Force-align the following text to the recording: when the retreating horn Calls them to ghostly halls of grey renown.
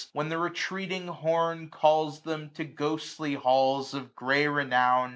when 0.13 0.29
the 0.29 0.37
retreating 0.39 1.05
horn 1.07 1.69
Calls 1.69 2.21
them 2.21 2.49
to 2.55 2.63
ghostly 2.65 3.35
halls 3.35 3.93
of 3.93 4.15
grey 4.15 4.47
renown. 4.47 5.09